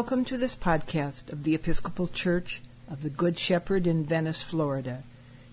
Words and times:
Welcome 0.00 0.24
to 0.24 0.38
this 0.38 0.56
podcast 0.56 1.30
of 1.30 1.44
the 1.44 1.54
Episcopal 1.54 2.08
Church 2.08 2.62
of 2.90 3.02
the 3.02 3.10
Good 3.10 3.38
Shepherd 3.38 3.86
in 3.86 4.02
Venice, 4.02 4.40
Florida. 4.40 5.02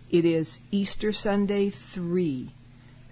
It 0.09 0.23
is 0.23 0.61
Easter 0.71 1.11
Sunday 1.11 1.69
3, 1.69 2.51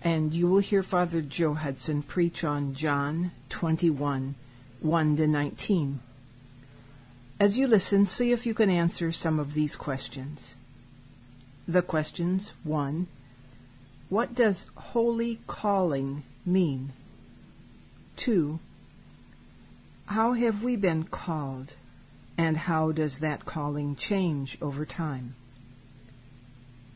and 0.02 0.34
you 0.34 0.48
will 0.48 0.60
hear 0.60 0.82
Father 0.82 1.22
Joe 1.22 1.54
Hudson 1.54 2.04
preach 2.04 2.46
on 2.46 2.74
John 2.74 3.32
21 3.50 4.36
1 4.80 5.16
to 5.18 5.28
19. 5.28 6.00
As 7.38 7.58
you 7.58 7.68
listen, 7.68 8.06
see 8.06 8.32
if 8.32 8.46
you 8.46 8.54
can 8.54 8.70
answer 8.70 9.12
some 9.12 9.38
of 9.38 9.54
these 9.56 9.76
questions. 9.76 10.56
The 11.68 11.82
questions 11.82 12.54
1. 12.64 13.08
What 14.08 14.34
does 14.34 14.68
holy 14.78 15.40
calling 15.48 16.24
mean? 16.46 16.94
2. 18.16 18.58
How 20.08 20.34
have 20.34 20.64
we 20.64 20.76
been 20.76 21.06
called, 21.06 21.76
and 22.38 22.58
how 22.58 22.92
does 22.92 23.20
that 23.20 23.46
calling 23.46 23.96
change 23.96 24.58
over 24.62 24.86
time? 24.86 25.36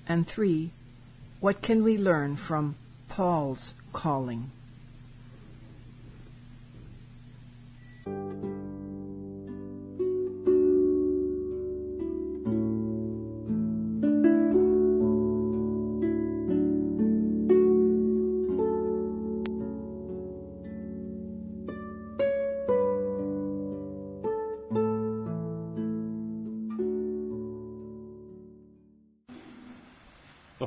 And 0.08 0.28
three, 0.28 0.72
what 1.39 1.61
can 1.61 1.83
we 1.83 1.98
learn 1.98 2.36
from 2.36 2.75
Paul's 3.08 3.73
calling? 3.94 4.52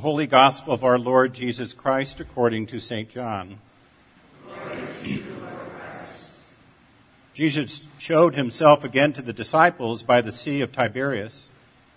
Holy 0.02 0.26
Gospel 0.26 0.74
of 0.74 0.82
our 0.82 0.98
Lord 0.98 1.32
Jesus 1.32 1.72
Christ 1.72 2.18
according 2.18 2.66
to 2.66 2.80
St. 2.80 3.08
John. 3.08 3.58
Jesus 7.34 7.86
showed 7.98 8.34
himself 8.34 8.82
again 8.82 9.12
to 9.12 9.22
the 9.22 9.32
disciples 9.32 10.02
by 10.02 10.20
the 10.20 10.32
Sea 10.32 10.60
of 10.60 10.72
Tiberias, 10.72 11.50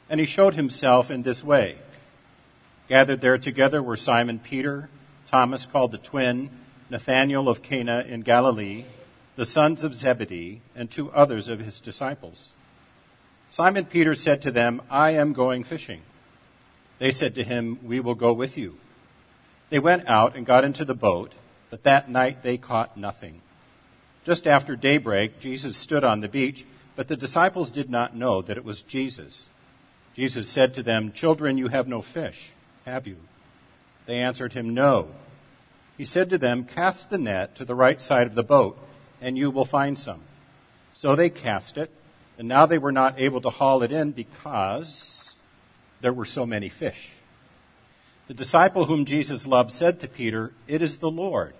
and 0.08 0.20
he 0.20 0.28
showed 0.28 0.53
himself 0.53 1.09
in 1.09 1.23
this 1.23 1.44
way. 1.44 1.78
Gathered 2.88 3.22
there 3.22 3.39
together 3.39 3.81
were 3.81 3.97
Simon 3.97 4.38
Peter, 4.38 4.88
Thomas 5.25 5.66
called 5.66 5.92
the 5.92 5.97
twin, 5.97 6.52
Nathanael 6.92 7.50
of 7.50 7.64
Cana 7.64 8.06
in 8.08 8.22
Galilee, 8.22 8.86
the 9.36 9.47
sons 9.47 9.84
of 9.84 9.95
Zebedee, 9.95 10.62
and 10.75 10.92
two 10.92 11.12
others 11.12 11.47
of 11.47 11.59
his 11.59 11.80
disciples. 11.80 12.52
Simon 13.50 13.86
Peter 13.86 14.14
said 14.14 14.44
to 14.44 14.52
them, 14.52 14.80
I 14.92 15.09
am 15.16 15.34
going 15.34 15.64
fishing. 15.64 16.03
They 17.00 17.11
said 17.11 17.35
to 17.35 17.44
him, 17.44 17.79
We 17.83 18.00
will 18.00 18.16
go 18.16 18.33
with 18.33 18.57
you. 18.57 18.78
They 19.69 19.79
went 19.79 20.07
out 20.07 20.35
and 20.35 20.45
got 20.45 20.63
into 20.63 20.85
the 20.85 20.94
boat, 20.94 21.33
but 21.69 21.83
that 21.83 22.09
night 22.09 22.44
they 22.44 22.57
caught 22.57 22.97
nothing. 22.97 23.41
Just 24.23 24.47
after 24.47 24.75
daybreak, 24.75 25.39
Jesus 25.39 25.78
stood 25.78 26.03
on 26.03 26.22
the 26.22 26.29
beach, 26.29 26.66
but 26.95 27.07
the 27.07 27.17
disciples 27.17 27.69
did 27.69 27.89
not 27.89 28.16
know 28.16 28.41
that 28.41 28.57
it 28.57 28.66
was 28.66 28.81
Jesus. 28.81 29.47
Jesus 30.13 30.47
said 30.50 30.73
to 30.73 30.84
them, 30.84 31.11
Children, 31.11 31.57
you 31.57 31.67
have 31.67 31.88
no 31.88 32.01
fish, 32.01 32.51
have 32.85 33.05
you? 33.05 33.17
They 34.05 34.22
answered 34.22 34.53
him, 34.53 34.73
No. 34.73 35.09
He 35.97 36.05
said 36.05 36.29
to 36.29 36.38
them, 36.38 36.63
Cast 36.63 37.09
the 37.09 37.17
net 37.17 37.55
to 37.55 37.66
the 37.66 37.75
right 37.75 38.01
side 38.01 38.28
of 38.28 38.35
the 38.35 38.44
boat, 38.44 38.78
and 39.22 39.38
you 39.38 39.51
will 39.51 39.66
find 39.66 39.97
some. 39.97 40.22
So 40.94 41.16
they 41.16 41.29
cast 41.29 41.78
it, 41.78 41.91
and 42.38 42.47
now 42.47 42.66
they 42.66 42.78
were 42.78 42.91
not 42.91 43.19
able 43.19 43.41
to 43.41 43.50
haul 43.50 43.84
it 43.84 43.91
in 43.91 44.11
because 44.11 45.25
there 46.05 46.13
were 46.13 46.23
so 46.23 46.45
many 46.45 46.69
fish. 46.69 47.09
The 48.27 48.35
disciple 48.35 48.85
whom 48.85 49.05
Jesus 49.05 49.47
loved 49.47 49.73
said 49.73 49.99
to 49.99 50.07
Peter, 50.07 50.51
It 50.67 50.83
is 50.83 50.99
the 50.99 51.09
Lord. 51.09 51.55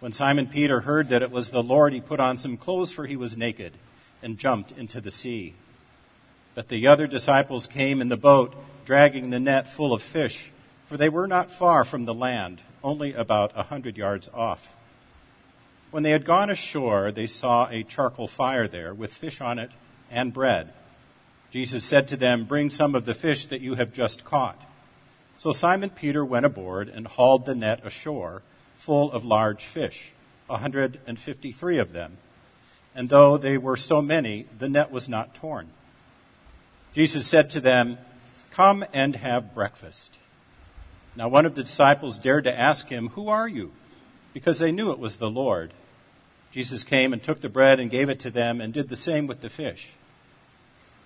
When 0.00 0.12
Simon 0.12 0.48
Peter 0.48 0.80
heard 0.80 1.08
that 1.10 1.22
it 1.22 1.30
was 1.30 1.52
the 1.52 1.62
Lord, 1.62 1.92
he 1.92 2.00
put 2.00 2.18
on 2.18 2.36
some 2.36 2.56
clothes, 2.56 2.90
for 2.90 3.06
he 3.06 3.14
was 3.14 3.36
naked, 3.36 3.74
and 4.24 4.38
jumped 4.38 4.72
into 4.72 5.00
the 5.00 5.12
sea. 5.12 5.54
But 6.56 6.66
the 6.66 6.88
other 6.88 7.06
disciples 7.06 7.68
came 7.68 8.00
in 8.00 8.08
the 8.08 8.16
boat, 8.16 8.56
dragging 8.84 9.30
the 9.30 9.38
net 9.38 9.68
full 9.68 9.92
of 9.92 10.02
fish, 10.02 10.50
for 10.86 10.96
they 10.96 11.08
were 11.08 11.28
not 11.28 11.52
far 11.52 11.84
from 11.84 12.06
the 12.06 12.12
land, 12.12 12.60
only 12.82 13.12
about 13.12 13.52
a 13.54 13.62
hundred 13.62 13.96
yards 13.96 14.28
off. 14.34 14.74
When 15.92 16.02
they 16.02 16.10
had 16.10 16.24
gone 16.24 16.50
ashore, 16.50 17.12
they 17.12 17.28
saw 17.28 17.68
a 17.68 17.84
charcoal 17.84 18.26
fire 18.26 18.66
there, 18.66 18.92
with 18.92 19.14
fish 19.14 19.40
on 19.40 19.60
it 19.60 19.70
and 20.10 20.32
bread. 20.32 20.72
Jesus 21.54 21.84
said 21.84 22.08
to 22.08 22.16
them, 22.16 22.42
Bring 22.42 22.68
some 22.68 22.96
of 22.96 23.04
the 23.04 23.14
fish 23.14 23.46
that 23.46 23.60
you 23.60 23.76
have 23.76 23.92
just 23.92 24.24
caught. 24.24 24.60
So 25.38 25.52
Simon 25.52 25.88
Peter 25.88 26.24
went 26.24 26.46
aboard 26.46 26.88
and 26.88 27.06
hauled 27.06 27.46
the 27.46 27.54
net 27.54 27.86
ashore, 27.86 28.42
full 28.74 29.12
of 29.12 29.24
large 29.24 29.62
fish, 29.62 30.10
a 30.50 30.54
153 30.54 31.78
of 31.78 31.92
them. 31.92 32.16
And 32.92 33.08
though 33.08 33.36
they 33.36 33.56
were 33.56 33.76
so 33.76 34.02
many, 34.02 34.46
the 34.58 34.68
net 34.68 34.90
was 34.90 35.08
not 35.08 35.36
torn. 35.36 35.68
Jesus 36.92 37.28
said 37.28 37.50
to 37.50 37.60
them, 37.60 37.98
Come 38.50 38.84
and 38.92 39.14
have 39.14 39.54
breakfast. 39.54 40.18
Now 41.14 41.28
one 41.28 41.46
of 41.46 41.54
the 41.54 41.62
disciples 41.62 42.18
dared 42.18 42.42
to 42.44 42.58
ask 42.58 42.88
him, 42.88 43.10
Who 43.10 43.28
are 43.28 43.48
you? 43.48 43.70
Because 44.32 44.58
they 44.58 44.72
knew 44.72 44.90
it 44.90 44.98
was 44.98 45.18
the 45.18 45.30
Lord. 45.30 45.72
Jesus 46.50 46.82
came 46.82 47.12
and 47.12 47.22
took 47.22 47.42
the 47.42 47.48
bread 47.48 47.78
and 47.78 47.92
gave 47.92 48.08
it 48.08 48.18
to 48.18 48.30
them 48.32 48.60
and 48.60 48.74
did 48.74 48.88
the 48.88 48.96
same 48.96 49.28
with 49.28 49.40
the 49.40 49.50
fish. 49.50 49.92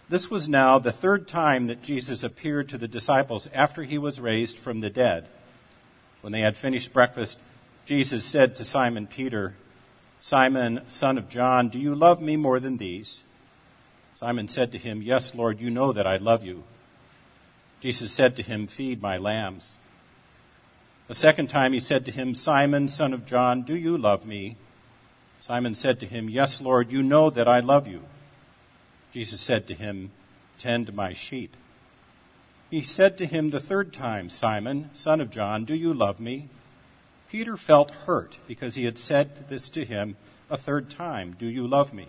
This 0.09 0.31
was 0.31 0.49
now 0.49 0.79
the 0.79 0.93
third 0.93 1.29
time 1.29 1.67
that 1.67 1.83
Jesus 1.83 2.23
appeared 2.23 2.69
to 2.71 2.79
the 2.79 2.89
disciples 2.89 3.49
after 3.53 3.83
he 3.83 3.99
was 3.99 4.21
raised 4.21 4.57
from 4.57 4.81
the 4.81 4.89
dead. 4.89 5.27
When 6.23 6.33
they 6.33 6.41
had 6.41 6.57
finished 6.57 6.95
breakfast, 6.95 7.39
Jesus 7.85 8.25
said 8.25 8.57
to 8.57 8.65
Simon 8.65 9.07
Peter, 9.07 9.55
Simon, 10.21 10.81
son 10.89 11.19
of 11.19 11.29
John, 11.29 11.69
do 11.69 11.79
you 11.79 11.95
love 11.95 12.23
me 12.23 12.37
more 12.37 12.59
than 12.59 12.79
these? 12.79 13.23
Simon 14.15 14.49
said 14.49 14.73
to 14.73 14.79
him, 14.79 15.03
Yes, 15.03 15.35
Lord, 15.35 15.61
you 15.61 15.71
know 15.71 15.93
that 15.93 16.07
I 16.07 16.17
love 16.17 16.43
you. 16.43 16.65
Jesus 17.81 18.11
said 18.11 18.35
to 18.37 18.43
him, 18.43 18.67
Feed 18.67 19.01
my 19.01 19.17
lambs. 19.17 19.75
The 21.07 21.15
second 21.15 21.49
time 21.49 21.73
he 21.73 21.81
said 21.81 22.05
to 22.07 22.11
him, 22.11 22.35
Simon, 22.35 22.89
son 22.89 23.13
of 23.13 23.27
John, 23.27 23.63
do 23.63 23.77
you 23.77 23.97
love 23.97 24.27
me? 24.27 24.57
Simon 25.41 25.75
said 25.75 26.01
to 26.01 26.07
him, 26.07 26.29
Yes, 26.29 26.61
Lord, 26.61 26.91
you 26.91 27.03
know 27.03 27.31
that 27.31 27.47
I 27.47 27.61
love 27.61 27.87
you. 27.87 28.03
Jesus 29.13 29.41
said 29.41 29.67
to 29.69 29.75
him, 29.75 30.11
Tend 30.59 30.95
my 30.95 31.13
sheep. 31.13 31.57
He 32.71 32.83
said 32.83 33.17
to 33.19 33.27
him 33.27 33.51
the 33.51 33.61
third 33.61 33.93
time, 33.93 34.29
Simon, 34.29 34.91
son 34.93 35.21
of 35.21 35.31
John, 35.31 35.65
do 35.65 35.75
you 35.75 35.95
love 35.95 36.21
me? 36.21 36.49
Peter 37.31 37.57
felt 37.57 37.91
hurt 38.07 38.39
because 38.47 38.75
he 38.75 38.85
had 38.85 38.99
said 38.99 39.49
this 39.49 39.69
to 39.71 39.85
him 39.85 40.17
a 40.51 40.57
third 40.57 40.91
time, 40.91 41.35
Do 41.39 41.47
you 41.47 41.67
love 41.67 41.93
me? 41.93 42.07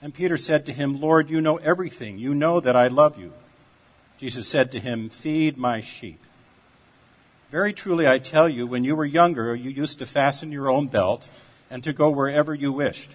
And 0.00 0.12
Peter 0.12 0.36
said 0.36 0.66
to 0.66 0.72
him, 0.72 1.00
Lord, 1.00 1.30
you 1.30 1.40
know 1.40 1.56
everything. 1.58 2.18
You 2.18 2.34
know 2.34 2.58
that 2.60 2.76
I 2.76 2.88
love 2.88 3.18
you. 3.18 3.32
Jesus 4.18 4.48
said 4.48 4.72
to 4.72 4.80
him, 4.80 5.08
Feed 5.08 5.56
my 5.56 5.80
sheep. 5.80 6.18
Very 7.50 7.72
truly 7.72 8.08
I 8.08 8.18
tell 8.18 8.48
you, 8.48 8.66
when 8.66 8.82
you 8.82 8.96
were 8.96 9.04
younger, 9.04 9.54
you 9.54 9.70
used 9.70 9.98
to 9.98 10.06
fasten 10.06 10.50
your 10.50 10.70
own 10.70 10.88
belt 10.88 11.26
and 11.70 11.84
to 11.84 11.92
go 11.92 12.10
wherever 12.10 12.54
you 12.54 12.72
wished. 12.72 13.10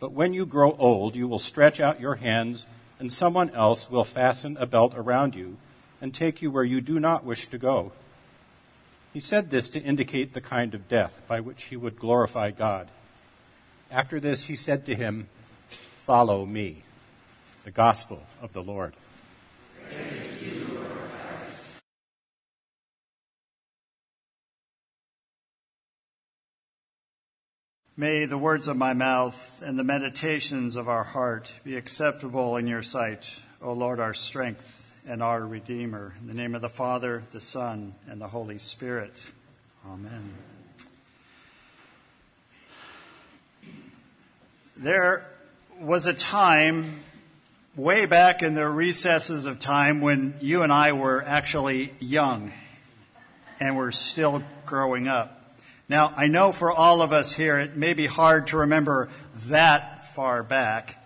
But 0.00 0.12
when 0.12 0.32
you 0.32 0.46
grow 0.46 0.74
old, 0.78 1.14
you 1.14 1.28
will 1.28 1.38
stretch 1.38 1.78
out 1.78 2.00
your 2.00 2.16
hands, 2.16 2.66
and 2.98 3.12
someone 3.12 3.50
else 3.50 3.90
will 3.90 4.04
fasten 4.04 4.56
a 4.58 4.66
belt 4.66 4.94
around 4.96 5.34
you 5.34 5.58
and 6.00 6.14
take 6.14 6.40
you 6.40 6.50
where 6.50 6.64
you 6.64 6.80
do 6.80 6.98
not 6.98 7.24
wish 7.24 7.46
to 7.48 7.58
go. 7.58 7.92
He 9.12 9.20
said 9.20 9.50
this 9.50 9.68
to 9.68 9.80
indicate 9.80 10.32
the 10.32 10.40
kind 10.40 10.74
of 10.74 10.88
death 10.88 11.20
by 11.28 11.40
which 11.40 11.64
he 11.64 11.76
would 11.76 11.98
glorify 11.98 12.50
God. 12.50 12.88
After 13.90 14.20
this, 14.20 14.46
he 14.46 14.56
said 14.56 14.86
to 14.86 14.94
him, 14.94 15.28
Follow 15.68 16.46
me. 16.46 16.84
The 17.64 17.70
gospel 17.70 18.24
of 18.40 18.52
the 18.54 18.62
Lord. 18.62 18.94
May 27.96 28.24
the 28.24 28.38
words 28.38 28.68
of 28.68 28.76
my 28.76 28.94
mouth 28.94 29.62
and 29.66 29.78
the 29.78 29.84
meditations 29.84 30.76
of 30.76 30.88
our 30.88 31.02
heart 31.02 31.52
be 31.64 31.76
acceptable 31.76 32.56
in 32.56 32.66
your 32.66 32.82
sight, 32.82 33.40
O 33.60 33.72
Lord, 33.72 33.98
our 33.98 34.14
strength 34.14 34.94
and 35.06 35.22
our 35.22 35.44
Redeemer. 35.44 36.14
In 36.20 36.28
the 36.28 36.34
name 36.34 36.54
of 36.54 36.62
the 36.62 36.68
Father, 36.68 37.24
the 37.32 37.40
Son, 37.40 37.94
and 38.08 38.20
the 38.20 38.28
Holy 38.28 38.58
Spirit. 38.58 39.32
Amen. 39.86 40.32
There 44.76 45.26
was 45.80 46.06
a 46.06 46.14
time 46.14 47.00
way 47.74 48.06
back 48.06 48.42
in 48.42 48.54
the 48.54 48.68
recesses 48.68 49.46
of 49.46 49.58
time 49.58 50.00
when 50.00 50.34
you 50.40 50.62
and 50.62 50.72
I 50.72 50.92
were 50.92 51.22
actually 51.26 51.92
young 51.98 52.52
and 53.58 53.76
were 53.76 53.92
still 53.92 54.42
growing 54.64 55.08
up. 55.08 55.39
Now, 55.90 56.14
I 56.16 56.28
know 56.28 56.52
for 56.52 56.70
all 56.70 57.02
of 57.02 57.12
us 57.12 57.32
here, 57.32 57.58
it 57.58 57.76
may 57.76 57.94
be 57.94 58.06
hard 58.06 58.46
to 58.46 58.58
remember 58.58 59.08
that 59.48 60.04
far 60.04 60.44
back. 60.44 61.04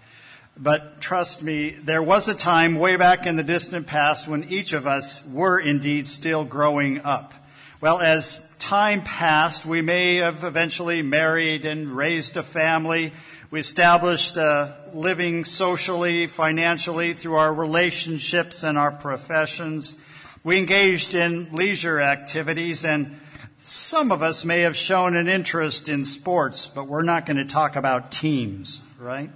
But 0.58 1.00
trust 1.00 1.42
me, 1.42 1.70
there 1.70 2.02
was 2.02 2.28
a 2.28 2.34
time 2.34 2.75
way 2.75 2.96
back 2.96 3.26
in 3.26 3.36
the 3.36 3.42
distant 3.42 3.86
past 3.86 4.28
when 4.28 4.44
each 4.44 4.75
of 4.75 4.86
us 4.86 5.26
were 5.32 5.58
indeed 5.58 6.06
still 6.06 6.44
growing 6.44 7.00
up. 7.00 7.32
Well, 7.81 7.98
as 7.98 8.46
time 8.58 9.00
passed, 9.00 9.64
we 9.64 9.81
may 9.81 10.16
have 10.16 10.44
eventually 10.44 11.00
married 11.00 11.64
and 11.64 11.88
raised 11.88 12.37
a 12.37 12.42
family. 12.42 13.14
We 13.50 13.60
established 13.60 14.37
uh, 14.37 14.72
living 14.92 15.44
socially, 15.44 16.26
financially 16.26 17.14
through 17.14 17.37
our 17.37 17.54
relationships 17.54 18.62
and 18.62 18.76
our 18.76 18.92
professions. 18.92 19.98
We 20.42 20.58
engaged 20.58 21.14
in 21.14 21.52
leisure 21.52 22.02
activities 22.02 22.84
and 22.84 23.19
some 23.66 24.12
of 24.12 24.22
us 24.22 24.44
may 24.44 24.61
have 24.61 24.76
shown 24.76 25.16
an 25.16 25.26
interest 25.26 25.88
in 25.88 26.05
sports, 26.05 26.66
but 26.66 26.87
we're 26.87 27.02
not 27.02 27.25
going 27.25 27.38
to 27.38 27.46
talk 27.46 27.76
about 27.76 28.12
teams, 28.12 28.82
right? 29.00 29.31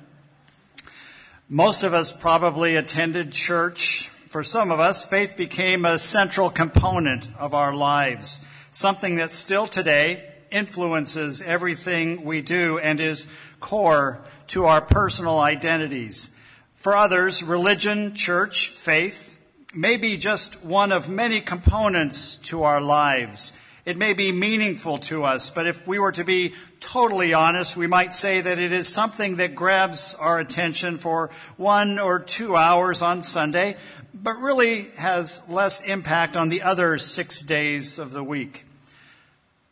Most 1.49 1.83
of 1.83 1.95
us 1.95 2.13
probably 2.13 2.77
attended 2.77 3.33
church. 3.33 4.09
For 4.29 4.43
some 4.43 4.71
of 4.71 4.81
us, 4.81 5.09
faith 5.09 5.35
became 5.39 5.87
a 5.87 5.99
central 5.99 6.51
component 6.51 7.27
of 7.39 7.55
our 7.55 7.75
lives, 7.75 8.47
something 8.71 9.17
that 9.17 9.33
still 9.33 9.67
today 9.67 10.31
influences 10.51 11.41
everything 11.41 12.23
we 12.23 12.43
do 12.43 12.79
and 12.79 13.01
is 13.01 13.33
core 13.61 14.23
to 14.49 14.67
our 14.67 14.83
personal 14.83 15.39
identities. 15.39 16.39
For 16.75 16.95
others, 16.95 17.43
religion, 17.43 18.15
church, 18.15 18.69
faith 18.69 19.39
may 19.75 19.97
be 19.97 20.19
just 20.19 20.67
one 20.67 20.93
of 20.93 21.09
many 21.09 21.41
components 21.41 22.37
to 22.37 22.65
our 22.65 22.83
lives. 22.83 23.55
It 23.89 23.97
may 23.97 24.13
be 24.13 24.33
meaningful 24.33 24.99
to 24.99 25.25
us, 25.25 25.49
but 25.49 25.67
if 25.67 25.89
we 25.89 25.99
were 25.99 26.13
to 26.13 26.23
be 26.23 26.53
totally 26.79 27.33
honest, 27.33 27.75
we 27.75 27.87
might 27.87 28.13
say 28.13 28.43
that 28.43 28.59
it 28.59 28.71
is 28.71 28.87
something 28.87 29.37
that 29.37 29.55
grabs 29.55 30.15
our 30.21 30.39
attention 30.39 30.99
for 30.99 31.31
one 31.57 31.99
or 31.99 32.21
two 32.21 32.55
hours 32.55 33.01
on 33.01 33.23
Sunday, 33.23 33.79
but 34.13 34.33
really 34.43 34.89
has 34.99 35.49
less 35.49 35.83
impact 35.87 36.37
on 36.37 36.51
the 36.51 36.61
other 36.61 36.99
six 36.99 37.41
days 37.41 37.99
of 37.99 38.13
the 38.13 38.23
week. 38.23 38.67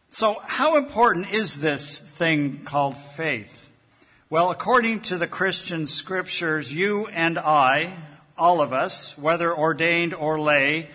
So, 0.08 0.40
how 0.46 0.78
important 0.78 1.30
is 1.30 1.60
this 1.60 2.00
thing 2.16 2.62
called 2.64 2.96
faith? 2.96 3.68
Well, 4.30 4.50
according 4.50 5.00
to 5.00 5.18
the 5.18 5.26
Christian 5.26 5.84
scriptures, 5.84 6.72
you 6.72 7.06
and 7.08 7.38
I, 7.38 7.92
all 8.38 8.62
of 8.62 8.72
us, 8.72 9.18
whether 9.18 9.54
ordained 9.54 10.14
or 10.14 10.40
lay, 10.40 10.88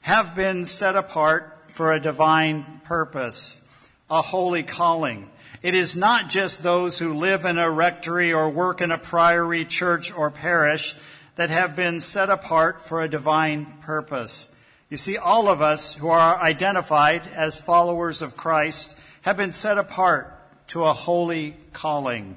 have 0.00 0.34
been 0.34 0.64
set 0.64 0.96
apart 0.96 1.53
for 1.74 1.92
a 1.92 1.98
divine 1.98 2.80
purpose, 2.84 3.90
a 4.08 4.22
holy 4.22 4.62
calling. 4.62 5.28
It 5.60 5.74
is 5.74 5.96
not 5.96 6.30
just 6.30 6.62
those 6.62 7.00
who 7.00 7.14
live 7.14 7.44
in 7.44 7.58
a 7.58 7.68
rectory 7.68 8.32
or 8.32 8.48
work 8.48 8.80
in 8.80 8.92
a 8.92 8.98
priory 8.98 9.64
church 9.64 10.16
or 10.16 10.30
parish 10.30 10.94
that 11.34 11.50
have 11.50 11.74
been 11.74 11.98
set 11.98 12.30
apart 12.30 12.80
for 12.80 13.02
a 13.02 13.08
divine 13.08 13.66
purpose. 13.80 14.56
You 14.88 14.96
see, 14.96 15.16
all 15.16 15.48
of 15.48 15.60
us 15.60 15.94
who 15.94 16.10
are 16.10 16.40
identified 16.40 17.26
as 17.26 17.60
followers 17.60 18.22
of 18.22 18.36
Christ 18.36 18.96
have 19.22 19.36
been 19.36 19.50
set 19.50 19.76
apart 19.76 20.32
to 20.68 20.84
a 20.84 20.92
holy 20.92 21.56
calling. 21.72 22.36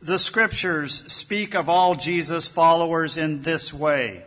The 0.00 0.18
scriptures 0.18 0.94
speak 1.12 1.54
of 1.54 1.68
all 1.68 1.94
Jesus 1.94 2.48
followers 2.48 3.18
in 3.18 3.42
this 3.42 3.74
way. 3.74 4.22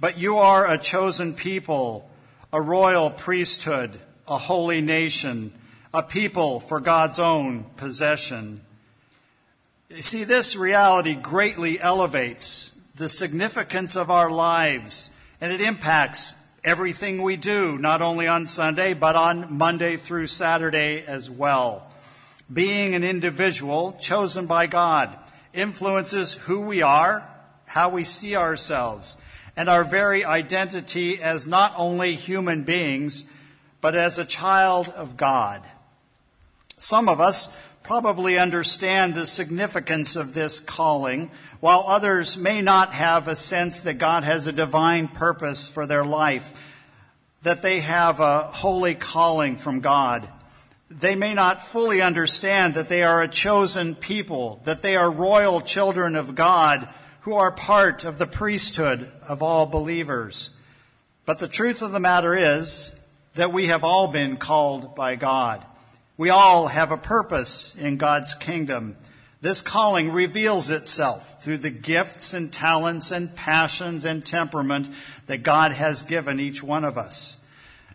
But 0.00 0.18
you 0.18 0.38
are 0.38 0.66
a 0.66 0.76
chosen 0.76 1.34
people, 1.34 2.10
a 2.52 2.60
royal 2.60 3.10
priesthood, 3.10 3.98
a 4.28 4.36
holy 4.36 4.80
nation, 4.80 5.52
a 5.94 6.02
people 6.02 6.60
for 6.60 6.80
God's 6.80 7.18
own 7.18 7.64
possession. 7.76 8.60
You 9.88 10.02
see, 10.02 10.24
this 10.24 10.54
reality 10.54 11.14
greatly 11.14 11.80
elevates 11.80 12.78
the 12.96 13.08
significance 13.08 13.96
of 13.96 14.10
our 14.10 14.30
lives, 14.30 15.16
and 15.40 15.52
it 15.52 15.62
impacts 15.62 16.34
everything 16.62 17.22
we 17.22 17.36
do, 17.36 17.78
not 17.78 18.02
only 18.02 18.28
on 18.28 18.44
Sunday, 18.46 18.94
but 18.94 19.16
on 19.16 19.56
Monday 19.56 19.96
through 19.96 20.26
Saturday 20.26 21.02
as 21.06 21.30
well. 21.30 21.86
Being 22.52 22.94
an 22.94 23.02
individual 23.02 23.96
chosen 23.98 24.46
by 24.46 24.66
God 24.66 25.16
influences 25.54 26.34
who 26.34 26.66
we 26.66 26.82
are, 26.82 27.28
how 27.66 27.88
we 27.88 28.04
see 28.04 28.36
ourselves, 28.36 29.20
and 29.56 29.68
our 29.68 29.84
very 29.84 30.24
identity 30.24 31.20
as 31.20 31.46
not 31.46 31.74
only 31.76 32.14
human 32.14 32.62
beings, 32.62 33.30
but 33.80 33.94
as 33.94 34.18
a 34.18 34.24
child 34.24 34.88
of 34.96 35.16
God. 35.16 35.62
Some 36.78 37.08
of 37.08 37.20
us 37.20 37.58
probably 37.82 38.38
understand 38.38 39.14
the 39.14 39.26
significance 39.26 40.16
of 40.16 40.34
this 40.34 40.60
calling, 40.60 41.30
while 41.60 41.84
others 41.86 42.36
may 42.36 42.62
not 42.62 42.92
have 42.92 43.28
a 43.28 43.36
sense 43.36 43.80
that 43.80 43.98
God 43.98 44.24
has 44.24 44.46
a 44.46 44.52
divine 44.52 45.08
purpose 45.08 45.68
for 45.68 45.86
their 45.86 46.04
life, 46.04 46.70
that 47.42 47.62
they 47.62 47.80
have 47.80 48.20
a 48.20 48.42
holy 48.42 48.94
calling 48.94 49.56
from 49.56 49.80
God. 49.80 50.28
They 50.90 51.14
may 51.14 51.34
not 51.34 51.64
fully 51.64 52.00
understand 52.00 52.74
that 52.74 52.88
they 52.88 53.02
are 53.02 53.22
a 53.22 53.28
chosen 53.28 53.94
people, 53.94 54.60
that 54.64 54.82
they 54.82 54.96
are 54.96 55.10
royal 55.10 55.60
children 55.60 56.14
of 56.14 56.34
God 56.34 56.88
who 57.22 57.34
are 57.34 57.52
part 57.52 58.04
of 58.04 58.18
the 58.18 58.26
priesthood 58.26 59.10
of 59.28 59.42
all 59.42 59.66
believers. 59.66 60.58
But 61.24 61.38
the 61.38 61.48
truth 61.48 61.80
of 61.80 61.92
the 61.92 62.00
matter 62.00 62.34
is 62.34 63.00
that 63.34 63.52
we 63.52 63.66
have 63.66 63.84
all 63.84 64.08
been 64.08 64.36
called 64.36 64.94
by 64.94 65.14
God. 65.14 65.64
We 66.16 66.30
all 66.30 66.66
have 66.66 66.90
a 66.90 66.96
purpose 66.96 67.76
in 67.76 67.96
God's 67.96 68.34
kingdom. 68.34 68.96
This 69.40 69.62
calling 69.62 70.12
reveals 70.12 70.68
itself 70.70 71.42
through 71.42 71.58
the 71.58 71.70
gifts 71.70 72.34
and 72.34 72.52
talents 72.52 73.10
and 73.12 73.34
passions 73.34 74.04
and 74.04 74.24
temperament 74.26 74.88
that 75.26 75.44
God 75.44 75.72
has 75.72 76.02
given 76.02 76.40
each 76.40 76.62
one 76.62 76.84
of 76.84 76.98
us. 76.98 77.44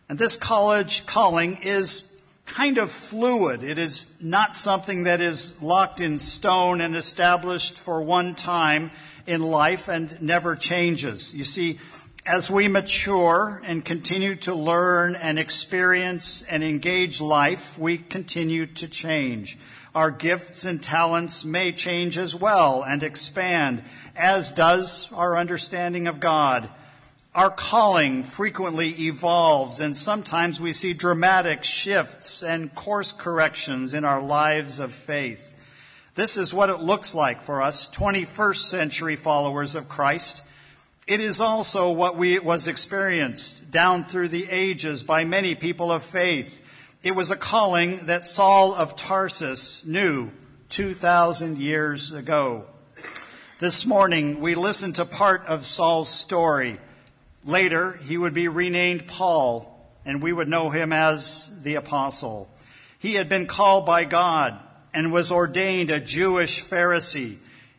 And 0.09 0.17
this 0.17 0.37
college 0.37 1.05
calling 1.05 1.57
is 1.63 2.21
kind 2.45 2.77
of 2.77 2.89
fluid. 2.89 3.61
It 3.61 3.77
is 3.77 4.21
not 4.23 4.55
something 4.55 5.03
that 5.03 5.19
is 5.19 5.61
locked 5.61 5.99
in 5.99 6.17
stone 6.17 6.79
and 6.79 6.95
established 6.95 7.77
for 7.77 8.01
one 8.01 8.35
time 8.35 8.91
in 9.27 9.43
life 9.43 9.87
and 9.89 10.19
never 10.21 10.55
changes. 10.55 11.35
You 11.35 11.43
see, 11.43 11.79
as 12.25 12.49
we 12.49 12.67
mature 12.67 13.61
and 13.63 13.85
continue 13.85 14.35
to 14.35 14.55
learn 14.55 15.15
and 15.15 15.37
experience 15.37 16.41
and 16.43 16.63
engage 16.63 17.21
life, 17.21 17.77
we 17.77 17.97
continue 17.97 18.65
to 18.65 18.87
change. 18.87 19.57
Our 19.93 20.11
gifts 20.11 20.65
and 20.65 20.81
talents 20.81 21.45
may 21.45 21.71
change 21.71 22.17
as 22.17 22.35
well 22.35 22.83
and 22.83 23.03
expand, 23.03 23.83
as 24.15 24.51
does 24.51 25.11
our 25.13 25.37
understanding 25.37 26.07
of 26.07 26.19
God. 26.19 26.69
Our 27.33 27.49
calling 27.49 28.23
frequently 28.23 28.89
evolves, 28.89 29.79
and 29.79 29.97
sometimes 29.97 30.59
we 30.59 30.73
see 30.73 30.93
dramatic 30.93 31.63
shifts 31.63 32.43
and 32.43 32.73
course 32.73 33.11
corrections 33.11 33.93
in 33.93 34.05
our 34.05 34.21
lives 34.21 34.79
of 34.79 34.91
faith. 34.91 35.53
This 36.17 36.35
is 36.35 36.51
what 36.51 36.71
it 36.71 36.79
looks 36.79 37.13
like 37.13 37.41
for 37.41 37.61
us 37.61 37.95
21st 37.95 38.55
century 38.55 39.15
followers 39.15 39.75
of 39.75 39.87
Christ. 39.87 40.43
It 41.05 41.19
is 41.19 41.39
also 41.39 41.91
what 41.91 42.17
we, 42.17 42.39
was 42.39 42.67
experienced 42.67 43.69
down 43.69 44.03
through 44.03 44.29
the 44.29 44.47
ages 44.49 45.03
by 45.03 45.25
many 45.25 45.53
people 45.53 45.91
of 45.91 46.01
faith. 46.01 46.97
It 47.03 47.15
was 47.15 47.29
a 47.29 47.35
calling 47.35 48.07
that 48.07 48.23
Saul 48.23 48.73
of 48.73 48.95
Tarsus 48.95 49.85
knew 49.85 50.31
2,000 50.69 51.59
years 51.59 52.11
ago. 52.11 52.65
This 53.59 53.85
morning, 53.85 54.39
we 54.39 54.55
listened 54.55 54.95
to 54.95 55.05
part 55.05 55.45
of 55.45 55.67
Saul's 55.67 56.09
story. 56.09 56.79
Later, 57.45 57.93
he 57.93 58.17
would 58.17 58.33
be 58.33 58.47
renamed 58.47 59.05
Paul, 59.05 59.87
and 60.03 60.19
we 60.23 60.33
would 60.33 60.47
know 60.47 60.71
him 60.71 60.91
as 60.91 61.61
the 61.61 61.75
Apostle. 61.75 62.49
He 62.97 63.13
had 63.13 63.29
been 63.29 63.45
called 63.45 63.85
by 63.85 64.03
God 64.03 64.59
and 64.97 65.11
was 65.11 65.31
ordained 65.31 65.91
a 65.91 65.99
Jewish 65.99 66.65
Pharisee. 66.65 67.37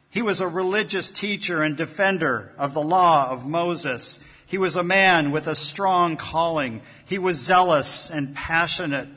He 0.09 0.23
was 0.23 0.41
a 0.41 0.47
religious 0.47 1.11
teacher 1.11 1.65
and 1.65 1.77
defender 1.77 2.53
of 2.57 2.75
the 2.75 2.81
law 2.81 3.29
of 3.33 3.45
Moses. 3.45 4.25
He 4.47 4.57
was 4.57 4.77
a 4.77 4.85
man 4.85 5.33
with 5.33 5.49
a 5.49 5.57
strong 5.57 6.17
calling. 6.17 6.81
He 7.05 7.19
was 7.19 7.45
zealous 7.45 8.09
and 8.09 8.37
passionate. 8.37 9.09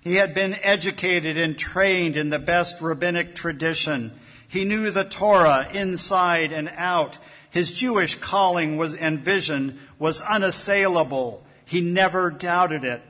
He 0.00 0.16
had 0.16 0.34
been 0.34 0.56
educated 0.64 1.38
and 1.38 1.56
trained 1.56 2.16
in 2.16 2.30
the 2.30 2.40
best 2.40 2.80
rabbinic 2.80 3.36
tradition. 3.36 4.10
He 4.48 4.64
knew 4.64 4.90
the 4.90 5.04
Torah 5.04 5.68
inside 5.72 6.50
and 6.50 6.68
out. 6.74 7.18
His 7.50 7.72
Jewish 7.72 8.16
calling 8.16 8.78
was, 8.78 8.96
and 8.96 9.20
vision 9.20 9.78
was 10.00 10.20
unassailable. 10.22 11.46
He 11.64 11.80
never 11.80 12.32
doubted 12.32 12.82
it. 12.82 13.00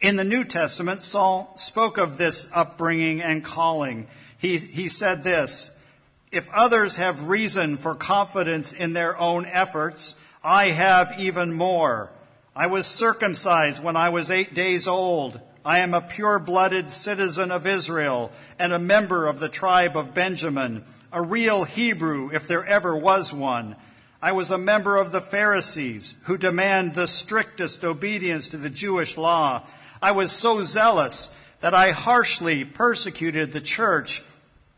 In 0.00 0.16
the 0.16 0.24
New 0.24 0.44
Testament, 0.44 1.02
Saul 1.02 1.52
spoke 1.56 1.98
of 1.98 2.16
this 2.16 2.50
upbringing 2.54 3.20
and 3.20 3.44
calling. 3.44 4.06
He, 4.38 4.56
he 4.56 4.88
said 4.88 5.22
this 5.24 5.84
If 6.32 6.48
others 6.54 6.96
have 6.96 7.24
reason 7.28 7.76
for 7.76 7.94
confidence 7.94 8.72
in 8.72 8.94
their 8.94 9.18
own 9.18 9.44
efforts, 9.44 10.18
I 10.42 10.68
have 10.68 11.12
even 11.18 11.52
more. 11.52 12.10
I 12.56 12.66
was 12.66 12.86
circumcised 12.86 13.82
when 13.82 13.94
I 13.94 14.08
was 14.08 14.30
eight 14.30 14.54
days 14.54 14.88
old. 14.88 15.38
I 15.66 15.80
am 15.80 15.92
a 15.92 16.00
pure 16.00 16.38
blooded 16.38 16.90
citizen 16.90 17.50
of 17.50 17.66
Israel 17.66 18.32
and 18.58 18.72
a 18.72 18.78
member 18.78 19.26
of 19.26 19.38
the 19.38 19.50
tribe 19.50 19.98
of 19.98 20.14
Benjamin, 20.14 20.84
a 21.12 21.20
real 21.20 21.64
Hebrew 21.64 22.30
if 22.32 22.48
there 22.48 22.64
ever 22.64 22.96
was 22.96 23.34
one. 23.34 23.76
I 24.22 24.32
was 24.32 24.50
a 24.50 24.58
member 24.58 24.96
of 24.96 25.12
the 25.12 25.20
Pharisees 25.20 26.22
who 26.24 26.38
demand 26.38 26.94
the 26.94 27.06
strictest 27.06 27.84
obedience 27.84 28.48
to 28.48 28.56
the 28.56 28.70
Jewish 28.70 29.18
law. 29.18 29.66
I 30.02 30.12
was 30.12 30.32
so 30.32 30.64
zealous 30.64 31.36
that 31.60 31.74
I 31.74 31.90
harshly 31.90 32.64
persecuted 32.64 33.52
the 33.52 33.60
church. 33.60 34.22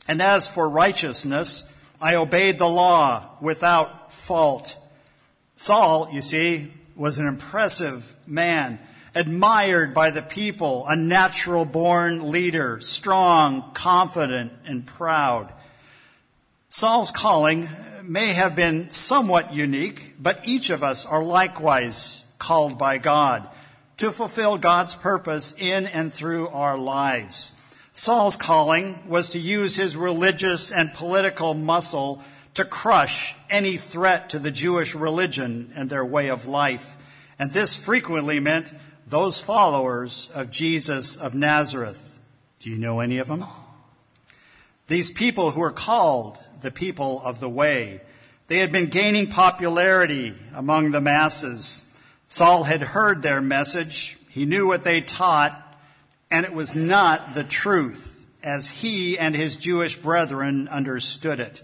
And 0.09 0.21
as 0.21 0.49
for 0.49 0.69
righteousness, 0.69 1.73
I 2.01 2.17
obeyed 2.17 2.59
the 2.59 2.69
law 2.69 3.29
without 3.41 4.13
fault. 4.13 4.77
Saul, 5.55 6.09
you 6.13 6.21
see, 6.21 6.73
was 6.97 7.19
an 7.19 7.27
impressive 7.27 8.17
man, 8.27 8.81
admired 9.15 9.95
by 9.95 10.11
the 10.11 10.23
people, 10.23 10.87
a 10.89 10.97
natural 10.97 11.65
born 11.65 12.31
leader, 12.31 12.81
strong, 12.81 13.71
confident, 13.75 14.53
and 14.67 14.87
proud. 14.87 15.53
Saul's 16.69 17.13
calling 17.13 17.69
may 18.03 18.33
have 18.33 18.57
been 18.57 18.91
somewhat 18.91 19.55
unique, 19.55 20.15
but 20.19 20.41
each 20.45 20.71
of 20.71 20.83
us 20.83 21.07
are 21.07 21.23
likewise 21.23 22.27
called 22.39 22.77
by 22.77 22.99
God 22.99 23.49
to 23.99 24.11
fulfill 24.11 24.59
God's 24.59 24.95
purpose 24.95 25.55
in 25.59 25.87
and 25.87 26.13
through 26.13 26.49
our 26.49 26.77
lives. 26.77 27.59
Saul's 27.93 28.37
calling 28.37 29.07
was 29.09 29.29
to 29.31 29.39
use 29.39 29.77
his 29.77 29.97
religious 29.97 30.73
and 30.73 30.95
political 30.95 31.55
muscle 31.55 32.23
to 32.55 32.65
crush 32.65 33.35
any 33.51 33.77
threat 33.77 34.31
to 34.31 34.39
the 34.39 34.51
Jewish 34.51 34.95
religion 34.95 35.73
and 35.75 35.89
their 35.89 36.05
way 36.05 36.29
of 36.29 36.47
life. 36.47 36.97
And 37.39 37.51
this 37.51 37.77
frequently 37.77 38.41
meant 38.41 38.73
those 39.07 39.41
followers 39.41 40.31
of 40.35 40.51
Jesus 40.51 41.17
of 41.17 41.35
Nazareth. 41.35 42.21
Do 42.61 42.71
you 42.71 42.79
know 42.79 43.01
any 43.01 43.19
of 43.19 43.29
them? 43.29 43.45
These 44.87 45.11
people 45.11 45.51
who 45.51 45.63
are 45.63 45.73
called 45.73 46.39
the 46.63 46.71
people 46.71 47.21
of 47.25 47.41
the 47.41 47.49
way. 47.49 48.01
They 48.47 48.59
had 48.59 48.73
been 48.73 48.87
gaining 48.87 49.29
popularity 49.29 50.35
among 50.55 50.91
the 50.91 51.01
masses. 51.01 51.92
Saul 52.33 52.63
had 52.65 52.81
heard 52.81 53.21
their 53.21 53.43
message, 53.43 54.17
he 54.31 54.47
knew 54.47 54.67
what 54.67 54.85
they 54.85 55.03
taught, 55.03 55.77
and 56.31 56.47
it 56.47 56.55
was 56.55 56.75
not 56.75 57.35
the 57.35 57.45
truth 57.45 58.25
as 58.43 58.71
he 58.71 59.19
and 59.19 59.37
his 59.37 59.59
Jewish 59.59 59.97
brethren 59.97 60.67
understood 60.69 61.41
it. 61.41 61.63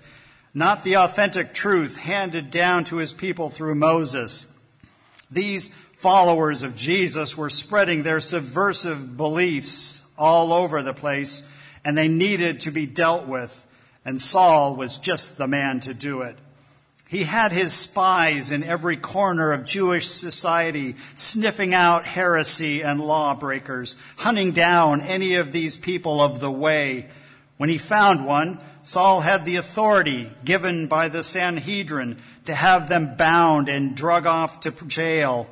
Not 0.52 0.84
the 0.84 0.98
authentic 0.98 1.54
truth 1.54 1.96
handed 1.96 2.50
down 2.50 2.84
to 2.84 2.98
his 2.98 3.14
people 3.14 3.48
through 3.48 3.76
Moses. 3.76 4.62
These 5.30 5.74
followers 5.94 6.62
of 6.62 6.76
Jesus 6.76 7.34
were 7.34 7.48
spreading 7.48 8.02
their 8.02 8.20
subversive 8.20 9.16
beliefs 9.16 10.06
all 10.18 10.52
over 10.52 10.82
the 10.82 10.92
place, 10.92 11.50
and 11.82 11.96
they 11.96 12.08
needed 12.08 12.60
to 12.60 12.70
be 12.70 12.84
dealt 12.84 13.26
with, 13.26 13.64
and 14.04 14.20
Saul 14.20 14.76
was 14.76 14.98
just 14.98 15.38
the 15.38 15.48
man 15.48 15.80
to 15.80 15.94
do 15.94 16.20
it. 16.20 16.36
He 17.08 17.24
had 17.24 17.52
his 17.52 17.72
spies 17.72 18.50
in 18.50 18.62
every 18.62 18.98
corner 18.98 19.50
of 19.52 19.64
Jewish 19.64 20.08
society, 20.08 20.94
sniffing 21.14 21.72
out 21.72 22.04
heresy 22.04 22.82
and 22.82 23.00
lawbreakers, 23.00 23.96
hunting 24.18 24.52
down 24.52 25.00
any 25.00 25.34
of 25.34 25.50
these 25.50 25.78
people 25.78 26.20
of 26.20 26.40
the 26.40 26.50
way. 26.50 27.08
When 27.56 27.70
he 27.70 27.78
found 27.78 28.26
one, 28.26 28.60
Saul 28.82 29.22
had 29.22 29.46
the 29.46 29.56
authority 29.56 30.30
given 30.44 30.86
by 30.86 31.08
the 31.08 31.22
Sanhedrin 31.22 32.18
to 32.44 32.54
have 32.54 32.88
them 32.88 33.16
bound 33.16 33.70
and 33.70 33.96
drug 33.96 34.26
off 34.26 34.60
to 34.60 34.70
jail. 34.70 35.48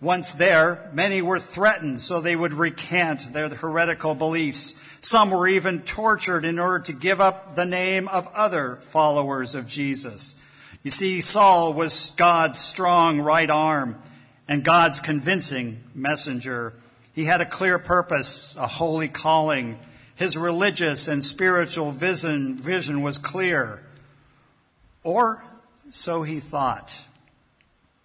Once 0.00 0.34
there, 0.34 0.88
many 0.92 1.20
were 1.20 1.40
threatened 1.40 2.00
so 2.00 2.20
they 2.20 2.36
would 2.36 2.54
recant 2.54 3.32
their 3.32 3.48
heretical 3.48 4.14
beliefs. 4.14 4.80
Some 5.00 5.32
were 5.32 5.48
even 5.48 5.82
tortured 5.82 6.44
in 6.44 6.60
order 6.60 6.78
to 6.84 6.92
give 6.92 7.20
up 7.20 7.56
the 7.56 7.66
name 7.66 8.06
of 8.08 8.28
other 8.32 8.76
followers 8.76 9.56
of 9.56 9.66
Jesus. 9.66 10.39
You 10.82 10.90
see, 10.90 11.20
Saul 11.20 11.74
was 11.74 12.14
God's 12.16 12.58
strong 12.58 13.20
right 13.20 13.50
arm 13.50 14.00
and 14.48 14.64
God's 14.64 15.00
convincing 15.00 15.82
messenger. 15.94 16.72
He 17.12 17.24
had 17.24 17.40
a 17.40 17.46
clear 17.46 17.78
purpose, 17.78 18.56
a 18.56 18.66
holy 18.66 19.08
calling. 19.08 19.78
His 20.14 20.36
religious 20.36 21.06
and 21.06 21.22
spiritual 21.22 21.90
vision, 21.90 22.56
vision 22.56 23.02
was 23.02 23.18
clear. 23.18 23.82
Or 25.02 25.44
so 25.90 26.22
he 26.22 26.40
thought. 26.40 26.98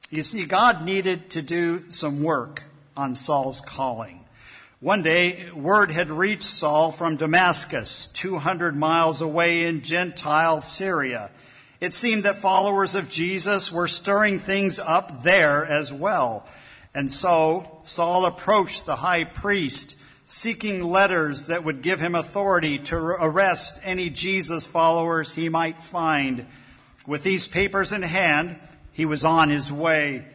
You 0.10 0.24
see, 0.24 0.46
God 0.46 0.84
needed 0.84 1.30
to 1.32 1.42
do 1.42 1.80
some 1.92 2.22
work 2.22 2.64
on 2.96 3.16
Saul's 3.16 3.62
calling. 3.62 4.26
One 4.82 5.02
day, 5.02 5.50
word 5.52 5.92
had 5.92 6.10
reached 6.10 6.44
Saul 6.44 6.92
from 6.92 7.16
Damascus, 7.16 8.08
200 8.08 8.76
miles 8.76 9.22
away 9.22 9.66
in 9.66 9.82
Gentile 9.82 10.60
Syria. 10.60 11.32
It 11.82 11.94
seemed 11.94 12.24
that 12.24 12.38
followers 12.38 12.96
of 12.96 13.10
Jesus 13.10 13.72
were 13.72 13.88
stirring 13.88 14.40
things 14.40 14.80
up 14.80 15.24
there 15.24 15.66
as 15.66 15.92
well. 15.92 16.46
And 16.94 17.12
so 17.12 17.80
Saul 17.84 18.26
approached 18.26 18.86
the 18.86 18.96
high 18.98 19.26
priest, 19.26 20.02
seeking 20.26 20.82
letters 20.82 21.48
that 21.48 21.64
would 21.64 21.82
give 21.82 22.00
him 22.00 22.16
authority 22.16 22.80
to 22.80 22.96
arrest 22.96 23.82
any 23.84 24.10
Jesus 24.10 24.66
followers 24.66 25.36
he 25.36 25.50
might 25.50 25.78
find. 25.78 26.46
With 27.06 27.24
these 27.24 27.48
papers 27.48 27.92
in 27.92 28.02
hand, 28.02 28.56
he 28.94 29.06
was 29.06 29.26
on 29.26 29.50
his 29.50 29.72
way. 29.72 30.26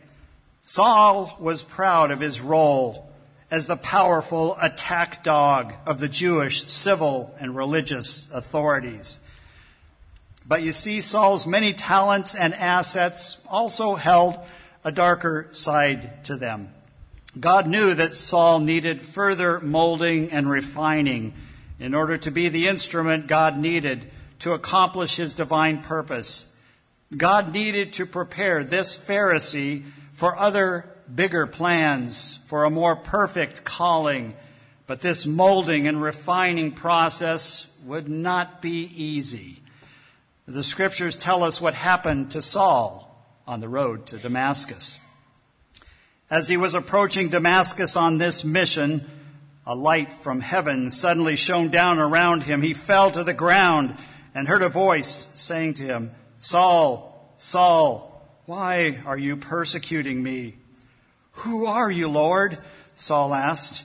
Saul 0.65 1.37
was 1.41 1.63
proud 1.63 2.11
of 2.11 2.21
his 2.21 2.41
role 2.41 3.11
as 3.51 3.67
the 3.67 3.77
powerful 3.77 4.57
attack 4.63 5.25
dog 5.25 5.73
of 5.87 5.99
the 5.99 6.09
Jewish 6.09 6.65
civil 6.67 7.35
and 7.41 7.57
religious 7.57 8.31
authorities. 8.31 9.19
But 10.51 10.65
you 10.65 10.73
see, 10.73 11.01
Saul's 11.01 11.47
many 11.47 11.73
talents 11.73 12.35
and 12.35 12.53
assets 12.55 13.41
also 13.49 13.95
held 13.95 14.37
a 14.83 14.91
darker 14.91 15.47
side 15.53 16.25
to 16.25 16.35
them. 16.35 16.75
God 17.39 17.69
knew 17.69 17.95
that 17.95 18.15
Saul 18.15 18.59
needed 18.59 19.01
further 19.01 19.61
molding 19.61 20.33
and 20.33 20.51
refining 20.51 21.35
in 21.79 21.95
order 21.95 22.17
to 22.17 22.33
be 22.33 22.49
the 22.49 22.67
instrument 22.67 23.29
God 23.29 23.59
needed 23.59 24.11
to 24.41 24.53
accomplish 24.53 25.15
his 25.15 25.35
divine 25.35 25.83
purpose. 25.83 26.59
God 27.17 27.55
needed 27.55 27.93
to 27.93 28.05
prepare 28.05 28.65
this 28.65 28.99
Pharisee 28.99 29.85
for 30.13 30.37
other 30.37 30.91
bigger 31.15 31.47
plans, 31.47 32.39
for 32.49 32.65
a 32.65 32.71
more 32.71 32.97
perfect 32.97 33.63
calling. 33.63 34.35
But 34.89 35.01
this 35.01 35.27
molding 35.27 35.87
and 35.87 36.03
refining 36.03 36.73
process 36.73 37.71
would 37.85 38.09
not 38.09 38.61
be 38.61 38.91
easy. 38.97 39.61
The 40.51 40.65
scriptures 40.65 41.17
tell 41.17 41.45
us 41.45 41.61
what 41.61 41.75
happened 41.75 42.33
to 42.33 42.43
Saul 42.43 43.25
on 43.47 43.61
the 43.61 43.69
road 43.69 44.07
to 44.07 44.19
Damascus. 44.19 44.99
As 46.29 46.49
he 46.49 46.57
was 46.57 46.75
approaching 46.75 47.29
Damascus 47.29 47.95
on 47.95 48.19
this 48.19 48.45
mission, 48.45 49.07
a 49.65 49.77
light 49.77 50.13
from 50.13 50.41
heaven 50.41 50.91
suddenly 50.91 51.37
shone 51.37 51.69
down 51.69 52.01
around 52.01 52.43
him. 52.43 52.63
He 52.63 52.75
fell 52.75 53.13
to 53.13 53.23
the 53.23 53.33
ground 53.33 53.95
and 54.35 54.49
heard 54.49 54.63
a 54.63 54.69
voice 54.69 55.31
saying 55.37 55.75
to 55.75 55.85
him, 55.85 56.11
Saul, 56.41 57.33
Saul, 57.39 58.29
why 58.47 58.99
are 59.07 59.19
you 59.19 59.37
persecuting 59.37 60.21
me? 60.21 60.57
Who 61.31 61.67
are 61.67 61.93
you, 61.93 62.09
Lord? 62.09 62.59
Saul 62.95 63.35
asked. 63.35 63.85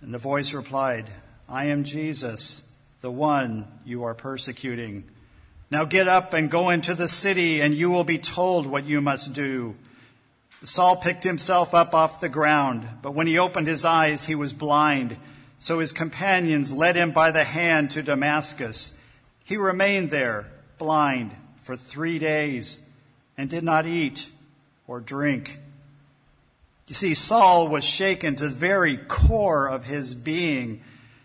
And 0.00 0.14
the 0.14 0.18
voice 0.18 0.54
replied, 0.54 1.10
I 1.48 1.64
am 1.64 1.82
Jesus, 1.82 2.72
the 3.00 3.10
one 3.10 3.66
you 3.84 4.04
are 4.04 4.14
persecuting. 4.14 5.10
Now 5.74 5.84
get 5.84 6.06
up 6.06 6.32
and 6.34 6.48
go 6.48 6.70
into 6.70 6.94
the 6.94 7.08
city, 7.08 7.60
and 7.60 7.74
you 7.74 7.90
will 7.90 8.04
be 8.04 8.16
told 8.16 8.64
what 8.64 8.84
you 8.84 9.00
must 9.00 9.32
do. 9.32 9.74
Saul 10.62 10.94
picked 10.94 11.24
himself 11.24 11.74
up 11.74 11.94
off 11.94 12.20
the 12.20 12.28
ground, 12.28 12.86
but 13.02 13.12
when 13.12 13.26
he 13.26 13.40
opened 13.40 13.66
his 13.66 13.84
eyes, 13.84 14.26
he 14.26 14.36
was 14.36 14.52
blind. 14.52 15.16
So 15.58 15.80
his 15.80 15.90
companions 15.90 16.72
led 16.72 16.94
him 16.94 17.10
by 17.10 17.32
the 17.32 17.42
hand 17.42 17.90
to 17.90 18.04
Damascus. 18.04 19.02
He 19.42 19.56
remained 19.56 20.10
there, 20.10 20.46
blind, 20.78 21.32
for 21.56 21.74
three 21.74 22.20
days, 22.20 22.88
and 23.36 23.50
did 23.50 23.64
not 23.64 23.84
eat 23.84 24.28
or 24.86 25.00
drink. 25.00 25.58
You 26.86 26.94
see, 26.94 27.14
Saul 27.14 27.66
was 27.66 27.82
shaken 27.82 28.36
to 28.36 28.44
the 28.44 28.54
very 28.54 28.96
core 28.96 29.66
of 29.66 29.86
his 29.86 30.14
being. 30.14 30.82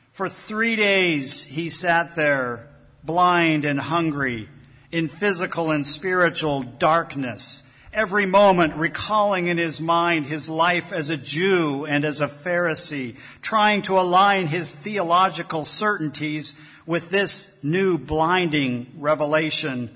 For 0.10 0.28
three 0.28 0.76
days 0.76 1.44
he 1.44 1.70
sat 1.70 2.16
there 2.16 2.69
blind 3.04 3.66
and 3.66 3.80
hungry, 3.80 4.50
in 4.92 5.08
physical 5.08 5.72
and 5.72 5.86
spiritual 5.86 6.64
darkness, 6.64 7.72
every 7.94 8.26
moment 8.26 8.76
recalling 8.76 9.48
in 9.48 9.58
his 9.58 9.80
mind 9.80 10.26
his 10.26 10.50
life 10.50 10.92
as 10.92 11.10
a 11.10 11.18
Jew 11.18 11.86
and 11.86 12.06
as 12.06 12.22
a 12.22 12.28
Pharisee, 12.28 13.16
trying 13.42 13.82
to 13.84 14.00
align 14.00 14.48
his 14.48 14.76
theological 14.76 15.66
certainties 15.66 16.60
with 16.86 17.10
this 17.10 17.64
new 17.64 17.98
blinding 17.98 18.92
revelation. 18.98 19.90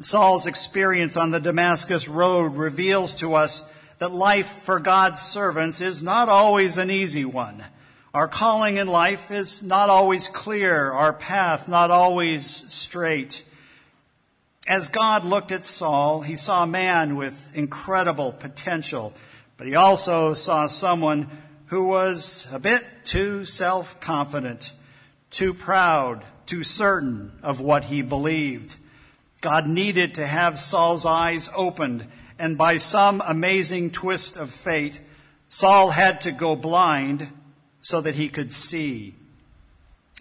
Saul's 0.00 0.46
experience 0.46 1.16
on 1.16 1.30
the 1.30 1.40
Damascus 1.40 2.08
road 2.08 2.54
reveals 2.54 3.14
to 3.16 3.34
us 3.34 3.72
that 3.98 4.12
life 4.12 4.46
for 4.46 4.80
God's 4.80 5.20
servants 5.20 5.80
is 5.80 6.02
not 6.02 6.28
always 6.28 6.78
an 6.78 6.90
easy 6.90 7.24
one. 7.24 7.64
Our 8.14 8.28
calling 8.28 8.76
in 8.76 8.86
life 8.86 9.32
is 9.32 9.60
not 9.64 9.90
always 9.90 10.28
clear, 10.28 10.92
our 10.92 11.12
path 11.12 11.66
not 11.66 11.90
always 11.90 12.46
straight. 12.46 13.42
As 14.68 14.86
God 14.86 15.24
looked 15.24 15.50
at 15.50 15.64
Saul, 15.64 16.20
he 16.20 16.36
saw 16.36 16.62
a 16.62 16.68
man 16.68 17.16
with 17.16 17.50
incredible 17.56 18.30
potential, 18.30 19.14
but 19.56 19.66
he 19.66 19.74
also 19.74 20.32
saw 20.32 20.68
someone 20.68 21.28
who 21.66 21.88
was 21.88 22.46
a 22.52 22.60
bit 22.60 22.84
too 23.02 23.44
self 23.44 23.98
confident, 23.98 24.74
too 25.32 25.52
proud, 25.52 26.24
too 26.46 26.62
certain 26.62 27.32
of 27.42 27.60
what 27.60 27.86
he 27.86 28.00
believed. 28.00 28.76
God 29.40 29.66
needed 29.66 30.14
to 30.14 30.26
have 30.26 30.60
Saul's 30.60 31.04
eyes 31.04 31.50
opened, 31.56 32.06
and 32.38 32.56
by 32.56 32.76
some 32.76 33.20
amazing 33.26 33.90
twist 33.90 34.36
of 34.36 34.52
fate, 34.52 35.00
Saul 35.48 35.90
had 35.90 36.20
to 36.20 36.30
go 36.30 36.54
blind 36.54 37.28
so 37.84 38.00
that 38.00 38.14
he 38.14 38.30
could 38.30 38.50
see. 38.50 39.14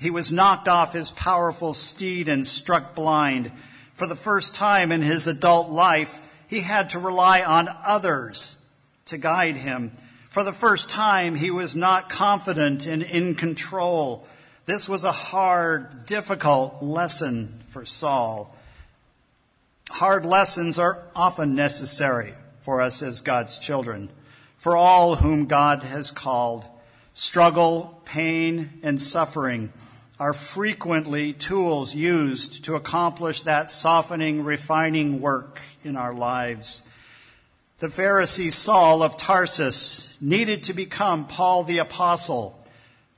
He 0.01 0.11
was 0.11 0.33
knocked 0.33 0.67
off 0.67 0.91
his 0.91 1.11
powerful 1.11 1.73
steed 1.73 2.27
and 2.27 2.45
struck 2.45 2.93
blind. 2.93 3.53
For 3.93 4.05
the 4.05 4.15
first 4.15 4.53
time 4.53 4.91
in 4.91 5.01
his 5.01 5.27
adult 5.27 5.69
life, 5.69 6.19
he 6.49 6.59
had 6.59 6.89
to 6.89 6.99
rely 6.99 7.41
on 7.41 7.69
others 7.85 8.69
to 9.05 9.17
guide 9.17 9.55
him. 9.55 9.93
For 10.29 10.43
the 10.43 10.51
first 10.51 10.89
time, 10.89 11.35
he 11.35 11.51
was 11.51 11.73
not 11.73 12.09
confident 12.09 12.85
and 12.85 13.01
in 13.01 13.33
control. 13.33 14.27
This 14.65 14.89
was 14.89 15.05
a 15.05 15.13
hard, 15.13 16.05
difficult 16.05 16.83
lesson 16.83 17.61
for 17.63 17.85
Saul. 17.85 18.53
Hard 19.89 20.25
lessons 20.25 20.77
are 20.77 21.01
often 21.15 21.55
necessary 21.55 22.33
for 22.59 22.81
us 22.81 23.01
as 23.01 23.21
God's 23.21 23.57
children, 23.57 24.09
for 24.57 24.75
all 24.75 25.15
whom 25.15 25.45
God 25.45 25.83
has 25.83 26.11
called. 26.11 26.65
Struggle, 27.13 28.01
pain, 28.05 28.79
and 28.81 28.99
suffering 28.99 29.71
are 30.19 30.33
frequently 30.33 31.33
tools 31.33 31.93
used 31.93 32.65
to 32.65 32.75
accomplish 32.75 33.43
that 33.43 33.69
softening, 33.69 34.43
refining 34.43 35.21
work 35.21 35.61
in 35.83 35.95
our 35.95 36.13
lives. 36.13 36.87
The 37.79 37.87
Pharisee 37.87 38.51
Saul 38.51 39.03
of 39.03 39.17
Tarsus 39.17 40.17
needed 40.21 40.63
to 40.63 40.73
become 40.73 41.27
Paul 41.27 41.63
the 41.63 41.79
Apostle, 41.79 42.59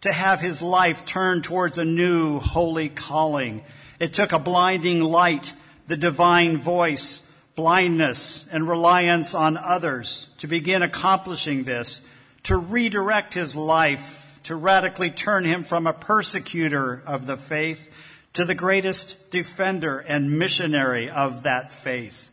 to 0.02 0.12
have 0.12 0.42
his 0.42 0.62
life 0.62 1.06
turned 1.06 1.44
towards 1.44 1.78
a 1.78 1.86
new 1.86 2.40
holy 2.40 2.90
calling. 2.90 3.64
It 4.00 4.14
took 4.14 4.34
a 4.34 4.40
blinding 4.40 5.02
light, 5.02 5.54
the 5.88 5.98
divine 5.98 6.58
voice, 6.58 7.32
blindness, 7.56 8.48
and 8.52 8.68
reliance 8.68 9.34
on 9.34 9.56
others 9.58 10.34
to 10.40 10.48
begin 10.48 10.82
accomplishing 10.82 11.64
this, 11.64 12.10
to 12.46 12.58
redirect 12.58 13.34
his 13.34 13.56
life 13.56 14.40
to 14.44 14.56
radically 14.56 15.10
turn 15.10 15.44
him 15.44 15.64
from 15.64 15.88
a 15.88 15.94
persecutor 15.94 17.02
of 17.06 17.26
the 17.26 17.38
faith 17.38 18.22
to 18.34 18.46
the 18.46 18.56
greatest 18.56 19.32
defender 19.32 20.00
and 20.00 20.38
missionary 20.38 21.10
of 21.10 21.44
that 21.44 21.72
faith. 21.72 22.30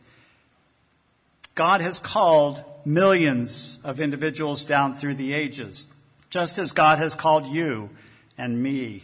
God 1.55 1.81
has 1.81 1.99
called 1.99 2.63
millions 2.85 3.79
of 3.83 3.99
individuals 3.99 4.65
down 4.65 4.93
through 4.93 5.15
the 5.15 5.33
ages, 5.33 5.91
just 6.29 6.59
as 6.59 6.71
God 6.71 6.99
has 6.99 7.15
called 7.15 7.47
you 7.47 7.89
and 8.37 8.61
me. 8.61 9.03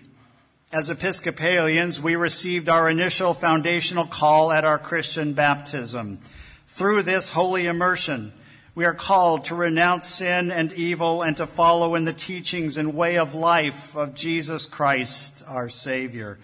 As 0.72 0.92
Episcopalians, 0.92 2.00
we 2.00 2.16
received 2.16 2.70
our 2.70 2.88
initial 2.88 3.34
foundational 3.34 4.06
call 4.06 4.52
at 4.52 4.66
our 4.66 4.78
Christian 4.78 5.34
baptism. 5.34 6.20
Through 6.68 7.04
this 7.04 7.30
holy 7.30 7.66
immersion, 7.66 8.34
we 8.76 8.86
are 8.86 8.94
called 8.94 9.46
to 9.46 9.56
renounce 9.56 10.08
sin 10.08 10.52
and 10.52 10.72
evil 10.74 11.22
and 11.22 11.36
to 11.38 11.46
follow 11.46 11.96
in 11.96 12.06
the 12.06 12.14
teachings 12.14 12.78
and 12.78 12.96
way 12.96 13.18
of 13.18 13.34
life 13.34 13.96
of 13.96 14.14
Jesus 14.14 14.66
Christ, 14.66 15.44
our 15.48 15.70
Savior. 15.70 16.38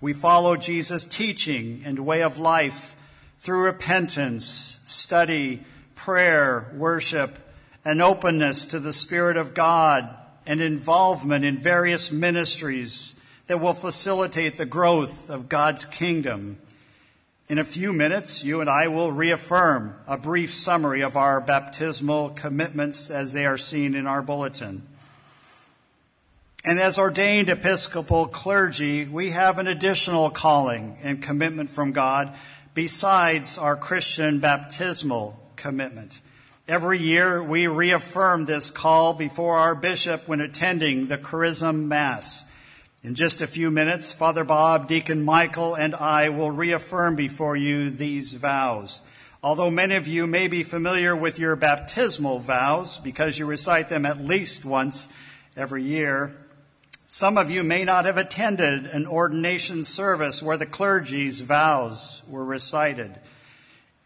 We 0.00 0.12
follow 0.12 0.56
Jesus' 0.56 1.06
teaching 1.06 1.82
and 1.84 2.00
way 2.00 2.22
of 2.22 2.38
life 2.38 2.96
through 3.38 3.64
repentance, 3.64 4.80
study, 4.84 5.62
prayer, 5.94 6.72
worship, 6.76 7.38
and 7.84 8.02
openness 8.02 8.64
to 8.66 8.80
the 8.80 8.92
Spirit 8.92 9.36
of 9.36 9.54
God 9.54 10.08
and 10.46 10.60
involvement 10.60 11.44
in 11.44 11.58
various 11.58 12.10
ministries 12.10 13.22
that 13.46 13.60
will 13.60 13.74
facilitate 13.74 14.56
the 14.56 14.66
growth 14.66 15.30
of 15.30 15.48
God's 15.48 15.84
kingdom. 15.84 16.58
In 17.48 17.58
a 17.58 17.64
few 17.64 17.94
minutes, 17.94 18.44
you 18.44 18.60
and 18.60 18.68
I 18.68 18.88
will 18.88 19.10
reaffirm 19.10 19.94
a 20.06 20.18
brief 20.18 20.52
summary 20.52 21.00
of 21.00 21.16
our 21.16 21.40
baptismal 21.40 22.30
commitments 22.30 23.10
as 23.10 23.32
they 23.32 23.46
are 23.46 23.56
seen 23.56 23.94
in 23.94 24.06
our 24.06 24.20
bulletin. 24.20 24.82
And 26.62 26.78
as 26.78 26.98
ordained 26.98 27.48
Episcopal 27.48 28.26
clergy, 28.26 29.06
we 29.06 29.30
have 29.30 29.58
an 29.58 29.66
additional 29.66 30.28
calling 30.28 30.98
and 31.02 31.22
commitment 31.22 31.70
from 31.70 31.92
God 31.92 32.36
besides 32.74 33.56
our 33.56 33.76
Christian 33.76 34.40
baptismal 34.40 35.40
commitment. 35.56 36.20
Every 36.68 36.98
year, 36.98 37.42
we 37.42 37.66
reaffirm 37.66 38.44
this 38.44 38.70
call 38.70 39.14
before 39.14 39.56
our 39.56 39.74
bishop 39.74 40.28
when 40.28 40.42
attending 40.42 41.06
the 41.06 41.16
Chrism 41.16 41.88
Mass. 41.88 42.44
In 43.04 43.14
just 43.14 43.40
a 43.40 43.46
few 43.46 43.70
minutes, 43.70 44.12
Father 44.12 44.42
Bob, 44.42 44.88
Deacon 44.88 45.22
Michael, 45.22 45.76
and 45.76 45.94
I 45.94 46.30
will 46.30 46.50
reaffirm 46.50 47.14
before 47.14 47.54
you 47.54 47.90
these 47.90 48.32
vows. 48.32 49.02
Although 49.40 49.70
many 49.70 49.94
of 49.94 50.08
you 50.08 50.26
may 50.26 50.48
be 50.48 50.64
familiar 50.64 51.14
with 51.14 51.38
your 51.38 51.54
baptismal 51.54 52.40
vows 52.40 52.98
because 52.98 53.38
you 53.38 53.46
recite 53.46 53.88
them 53.88 54.04
at 54.04 54.24
least 54.24 54.64
once 54.64 55.12
every 55.56 55.84
year, 55.84 56.34
some 57.06 57.38
of 57.38 57.52
you 57.52 57.62
may 57.62 57.84
not 57.84 58.04
have 58.04 58.16
attended 58.16 58.86
an 58.86 59.06
ordination 59.06 59.84
service 59.84 60.42
where 60.42 60.56
the 60.56 60.66
clergy's 60.66 61.38
vows 61.38 62.24
were 62.26 62.44
recited. 62.44 63.14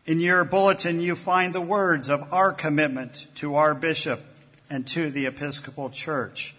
In 0.05 0.21
your 0.21 0.45
bulletin, 0.45 1.01
you 1.01 1.15
find 1.15 1.55
the 1.55 1.63
words 1.63 2.11
of 2.11 2.31
our 2.31 2.53
commitment 2.53 3.27
to 3.37 3.55
our 3.55 3.75
bishop 3.75 4.21
and 4.69 4.87
to 4.89 5.09
the 5.11 5.25
Episcopal 5.25 5.89
Church 5.89 6.55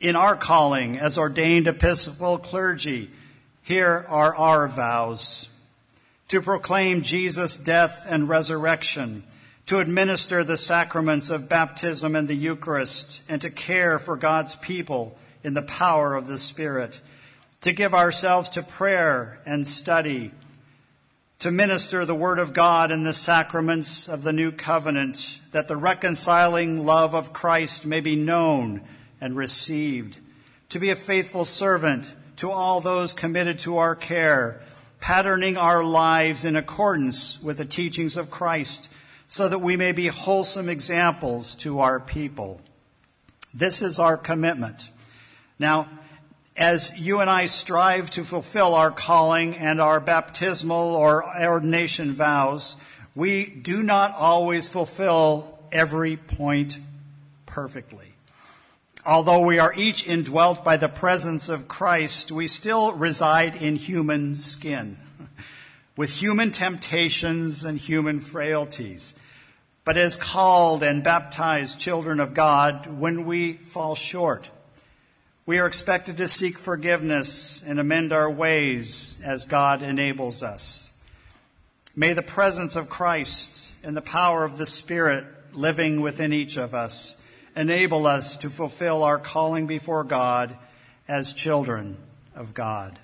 in 0.00 0.14
our 0.14 0.36
calling 0.36 0.96
as 0.98 1.18
ordained 1.18 1.66
Episcopal 1.66 2.38
clergy, 2.38 3.10
here 3.62 4.06
are 4.08 4.34
our 4.36 4.68
vows. 4.68 5.48
To 6.28 6.40
proclaim 6.40 7.02
Jesus' 7.02 7.56
death 7.56 8.06
and 8.08 8.28
resurrection, 8.28 9.24
to 9.66 9.80
administer 9.80 10.44
the 10.44 10.58
sacraments 10.58 11.30
of 11.30 11.48
baptism 11.48 12.14
and 12.14 12.28
the 12.28 12.36
Eucharist, 12.36 13.22
and 13.28 13.40
to 13.42 13.50
care 13.50 13.98
for 13.98 14.16
God's 14.16 14.54
people 14.56 15.18
in 15.42 15.54
the 15.54 15.62
power 15.62 16.14
of 16.14 16.26
the 16.26 16.38
Spirit, 16.38 17.00
to 17.62 17.72
give 17.72 17.92
ourselves 17.92 18.48
to 18.50 18.62
prayer 18.62 19.40
and 19.44 19.66
study, 19.66 20.30
to 21.40 21.50
minister 21.50 22.04
the 22.04 22.14
Word 22.14 22.38
of 22.38 22.52
God 22.52 22.90
and 22.90 23.04
the 23.04 23.12
sacraments 23.12 24.08
of 24.08 24.22
the 24.22 24.32
new 24.32 24.52
covenant, 24.52 25.40
that 25.50 25.66
the 25.66 25.76
reconciling 25.76 26.84
love 26.86 27.14
of 27.14 27.32
Christ 27.32 27.84
may 27.84 28.00
be 28.00 28.16
known 28.16 28.82
and 29.20 29.36
received, 29.36 30.18
to 30.68 30.78
be 30.78 30.90
a 30.90 30.96
faithful 30.96 31.44
servant 31.44 32.14
to 32.36 32.50
all 32.50 32.80
those 32.80 33.14
committed 33.14 33.58
to 33.58 33.78
our 33.78 33.96
care, 33.96 34.60
patterning 35.00 35.56
our 35.56 35.82
lives 35.82 36.44
in 36.44 36.56
accordance 36.56 37.42
with 37.42 37.58
the 37.58 37.64
teachings 37.64 38.16
of 38.16 38.30
Christ, 38.30 38.92
so 39.28 39.48
that 39.48 39.60
we 39.60 39.76
may 39.76 39.92
be 39.92 40.06
wholesome 40.06 40.68
examples 40.68 41.54
to 41.56 41.80
our 41.80 42.00
people. 42.00 42.60
This 43.52 43.82
is 43.82 43.98
our 43.98 44.16
commitment. 44.16 44.90
Now, 45.58 45.88
as 46.56 47.00
you 47.00 47.20
and 47.20 47.30
I 47.30 47.46
strive 47.46 48.10
to 48.10 48.24
fulfill 48.24 48.74
our 48.74 48.90
calling 48.90 49.54
and 49.54 49.80
our 49.80 50.00
baptismal 50.00 50.94
or 50.94 51.24
ordination 51.40 52.12
vows, 52.12 52.76
we 53.14 53.46
do 53.46 53.82
not 53.82 54.14
always 54.14 54.68
fulfill 54.68 55.58
every 55.72 56.16
point 56.16 56.78
perfectly. 57.46 58.12
Although 59.08 59.40
we 59.40 59.58
are 59.58 59.72
each 59.74 60.06
indwelt 60.06 60.62
by 60.62 60.76
the 60.76 60.90
presence 60.90 61.48
of 61.48 61.66
Christ, 61.66 62.30
we 62.30 62.46
still 62.46 62.92
reside 62.92 63.56
in 63.56 63.76
human 63.76 64.34
skin, 64.34 64.98
with 65.96 66.20
human 66.20 66.50
temptations 66.50 67.64
and 67.64 67.78
human 67.78 68.20
frailties. 68.20 69.14
But 69.82 69.96
as 69.96 70.16
called 70.16 70.82
and 70.82 71.02
baptized 71.02 71.80
children 71.80 72.20
of 72.20 72.34
God, 72.34 72.86
when 72.86 73.24
we 73.24 73.54
fall 73.54 73.94
short, 73.94 74.50
we 75.46 75.58
are 75.58 75.66
expected 75.66 76.18
to 76.18 76.28
seek 76.28 76.58
forgiveness 76.58 77.64
and 77.66 77.80
amend 77.80 78.12
our 78.12 78.30
ways 78.30 79.18
as 79.24 79.46
God 79.46 79.82
enables 79.82 80.42
us. 80.42 80.92
May 81.96 82.12
the 82.12 82.20
presence 82.20 82.76
of 82.76 82.90
Christ 82.90 83.74
and 83.82 83.96
the 83.96 84.02
power 84.02 84.44
of 84.44 84.58
the 84.58 84.66
Spirit 84.66 85.24
living 85.54 86.02
within 86.02 86.34
each 86.34 86.58
of 86.58 86.74
us 86.74 87.24
enable 87.58 88.06
us 88.06 88.36
to 88.38 88.50
fulfill 88.50 89.02
our 89.02 89.18
calling 89.18 89.66
before 89.66 90.04
God 90.04 90.56
as 91.08 91.32
children 91.32 91.96
of 92.36 92.54
God. 92.54 92.96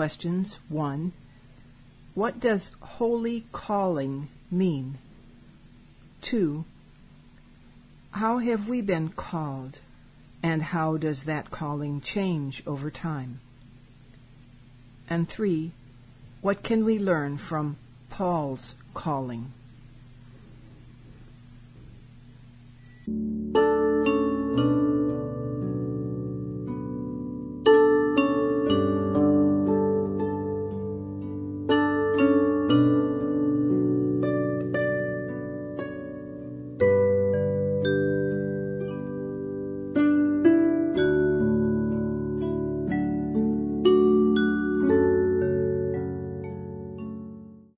Questions 0.00 0.58
1. 0.70 1.12
What 2.14 2.40
does 2.40 2.72
holy 2.80 3.44
calling 3.52 4.28
mean? 4.50 4.96
2. 6.22 6.64
How 8.12 8.38
have 8.38 8.66
we 8.66 8.80
been 8.80 9.10
called, 9.10 9.80
and 10.42 10.62
how 10.62 10.96
does 10.96 11.24
that 11.24 11.50
calling 11.50 12.00
change 12.00 12.62
over 12.66 12.88
time? 12.88 13.40
And 15.10 15.28
3. 15.28 15.70
What 16.40 16.62
can 16.62 16.86
we 16.86 16.98
learn 16.98 17.36
from 17.36 17.76
Paul's 18.08 18.76
calling? 18.94 19.52